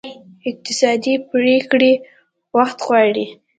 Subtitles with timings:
[0.49, 1.91] اقتصادي پرېکړې
[2.57, 3.25] وخت غواړي.